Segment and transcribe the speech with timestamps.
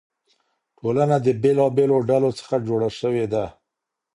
[0.77, 3.45] ټولنه د بېلابېلو ډلو څخه جوړه سوې ده.